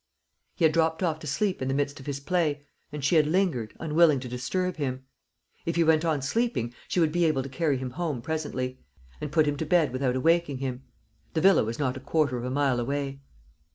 [0.55, 3.27] He had dropped off to sleep in the midst of his play; and she had
[3.27, 5.05] lingered, unwilling to disturb him.
[5.63, 8.79] If he went on sleeping, she would be able to carry him home presently,
[9.21, 10.81] and put him to bed without awaking him.
[11.35, 13.21] The villa was not a quarter of a mile away.